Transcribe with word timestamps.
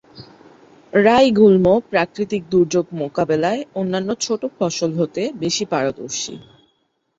রাই 0.93 1.27
গুল্ম 1.31 1.65
প্রাকৃতিক 1.91 2.41
দুর্যোগ 2.49 2.85
মোকাবেলায় 2.93 3.61
অন্যান্য 3.75 4.09
ছোট 4.21 4.41
ফসল 4.57 4.91
হতে 4.99 5.21
বেশি 5.39 5.63
পারদর্শী। 5.65 6.33